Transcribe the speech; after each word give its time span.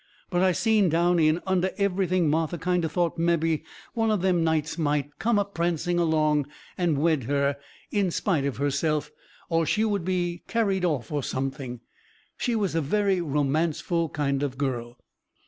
But 0.31 0.41
I 0.41 0.51
seen 0.51 0.89
down 0.89 1.19
in 1.19 1.41
under 1.45 1.69
everything 1.77 2.27
Martha 2.27 2.57
kind 2.57 2.83
o' 2.83 2.87
thought 2.87 3.19
mebby 3.19 3.63
one 3.93 4.09
of 4.09 4.23
them 4.23 4.43
nights 4.43 4.75
might 4.75 5.19
come 5.19 5.37
a 5.37 5.45
prancing 5.45 5.99
along 5.99 6.47
and 6.75 6.97
wed 6.97 7.25
her 7.25 7.55
in 7.91 8.09
spite 8.09 8.43
of 8.45 8.57
herself, 8.57 9.11
or 9.47 9.63
she 9.67 9.85
would 9.85 10.03
be 10.03 10.41
carried 10.47 10.83
off, 10.83 11.11
or 11.11 11.21
something. 11.21 11.81
She 12.35 12.55
was 12.55 12.73
a 12.73 12.81
very 12.81 13.19
romanceful 13.21 14.11
kind 14.11 14.41
of 14.41 14.57
girl. 14.57 14.97